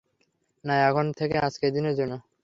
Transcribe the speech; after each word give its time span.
না, 0.63 0.75
এখন 0.87 1.05
থেকে 1.19 1.35
আজকের 1.39 1.71
দিনের 1.73 1.95
জন্য। 1.95 2.13